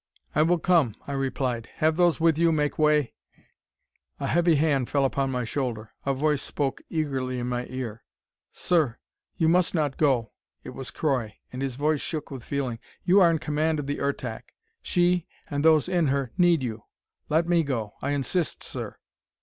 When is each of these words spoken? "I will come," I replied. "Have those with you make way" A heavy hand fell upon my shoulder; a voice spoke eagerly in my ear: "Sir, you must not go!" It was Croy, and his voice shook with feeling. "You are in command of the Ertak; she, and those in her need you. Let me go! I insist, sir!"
"I 0.33 0.41
will 0.41 0.57
come," 0.57 0.95
I 1.05 1.11
replied. 1.13 1.69
"Have 1.75 1.95
those 1.95 2.19
with 2.19 2.39
you 2.39 2.51
make 2.51 2.79
way" 2.79 3.13
A 4.19 4.25
heavy 4.25 4.55
hand 4.55 4.89
fell 4.89 5.05
upon 5.05 5.29
my 5.29 5.43
shoulder; 5.43 5.93
a 6.07 6.13
voice 6.15 6.41
spoke 6.41 6.81
eagerly 6.89 7.37
in 7.37 7.45
my 7.45 7.67
ear: 7.69 8.03
"Sir, 8.51 8.97
you 9.37 9.47
must 9.47 9.75
not 9.75 9.97
go!" 9.97 10.31
It 10.63 10.71
was 10.71 10.89
Croy, 10.89 11.35
and 11.53 11.61
his 11.61 11.75
voice 11.75 12.01
shook 12.01 12.31
with 12.31 12.43
feeling. 12.43 12.79
"You 13.05 13.21
are 13.21 13.29
in 13.29 13.37
command 13.37 13.77
of 13.77 13.85
the 13.85 13.99
Ertak; 13.99 14.55
she, 14.81 15.27
and 15.51 15.63
those 15.63 15.87
in 15.87 16.07
her 16.07 16.31
need 16.35 16.63
you. 16.63 16.81
Let 17.29 17.47
me 17.47 17.61
go! 17.61 17.93
I 18.01 18.09
insist, 18.09 18.63
sir!" 18.63 18.97